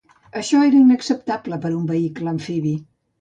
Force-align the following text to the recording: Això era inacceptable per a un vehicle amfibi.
Això 0.39 0.61
era 0.67 0.79
inacceptable 0.83 1.59
per 1.65 1.71
a 1.73 1.75
un 1.81 1.83
vehicle 1.91 2.33
amfibi. 2.33 2.73